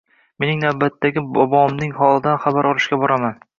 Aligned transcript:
Mening 0.43 0.63
navbatdagi 0.65 1.23
bobomning 1.35 1.95
holidan 2.01 2.43
xabar 2.47 2.73
olishga 2.73 3.03
boraman 3.07 3.41